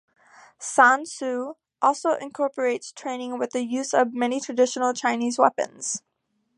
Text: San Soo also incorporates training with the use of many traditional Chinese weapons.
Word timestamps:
San 0.57 1.05
Soo 1.05 1.57
also 1.79 2.13
incorporates 2.13 2.91
training 2.91 3.37
with 3.37 3.51
the 3.51 3.61
use 3.63 3.93
of 3.93 4.15
many 4.15 4.39
traditional 4.41 4.93
Chinese 4.95 5.37
weapons. 5.37 6.01